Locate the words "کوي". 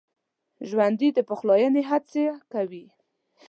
2.53-2.85